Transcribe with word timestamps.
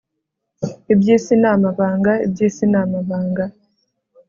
ibyo 0.93 1.11
isi 1.17 1.33
ni 1.41 1.47
amabanga. 1.55 2.11
iby'isi 2.25 2.63
ni 2.71 2.77
amabanga 2.83 3.43